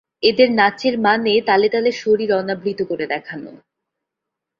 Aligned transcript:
এদের 0.23 0.49
নাচের 0.51 0.95
মানে, 0.99 1.33
তালে 1.47 1.67
তালে 1.69 1.91
শরীর 1.93 2.29
অনাবৃত 2.33 2.79
করে 2.81 3.05
দেখানো। 3.07 3.51